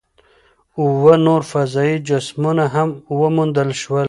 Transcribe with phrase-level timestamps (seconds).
[0.79, 3.99] اووه نور فضايي جسمونه هم وموندل شول.